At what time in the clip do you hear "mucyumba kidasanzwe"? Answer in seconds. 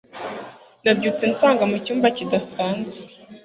1.71-3.05